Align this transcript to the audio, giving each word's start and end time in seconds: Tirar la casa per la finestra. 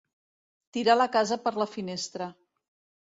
Tirar 0.77 0.95
la 0.97 1.07
casa 1.17 1.39
per 1.43 1.53
la 1.65 1.69
finestra. 1.75 2.33